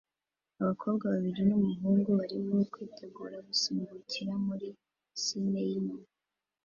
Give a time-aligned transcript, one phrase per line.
[0.61, 4.67] Abakobwa babiri n'umuhungu barimo kwitegura gusimbukira muri
[5.11, 6.07] pisine yinyuma